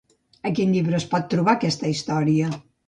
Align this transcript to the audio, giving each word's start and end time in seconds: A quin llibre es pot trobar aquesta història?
A 0.49 0.51
quin 0.59 0.73
llibre 0.77 0.99
es 1.01 1.07
pot 1.13 1.31
trobar 1.37 1.57
aquesta 1.61 1.95
història? 1.97 2.55